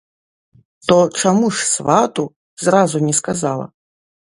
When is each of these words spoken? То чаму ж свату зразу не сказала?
То 0.87 0.97
чаму 1.21 1.45
ж 1.59 1.69
свату 1.75 2.29
зразу 2.67 2.97
не 3.09 3.13
сказала? 3.23 3.75